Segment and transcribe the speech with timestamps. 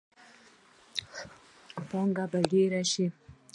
[1.89, 3.05] پانګونه به ډیره شي.